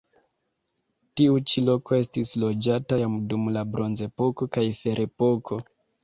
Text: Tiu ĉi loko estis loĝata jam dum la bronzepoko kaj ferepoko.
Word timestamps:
Tiu 1.19 1.35
ĉi 1.51 1.61
loko 1.65 1.95
estis 1.97 2.31
loĝata 2.43 2.97
jam 3.01 3.17
dum 3.33 3.43
la 3.57 3.63
bronzepoko 3.75 4.47
kaj 4.57 4.63
ferepoko. 4.79 5.59